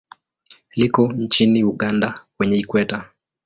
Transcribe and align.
Liko 0.75 1.07
nchini 1.11 1.63
Uganda 1.63 2.19
kwenye 2.37 2.57
Ikweta. 2.57 3.09